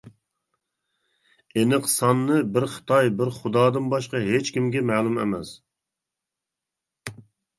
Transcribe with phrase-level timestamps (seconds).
[1.57, 5.51] ئېنىق سانىنى بىر خىتاي، بىر خۇدادىن باشقا ھېچكىمگە مەلۇم ئەمەس.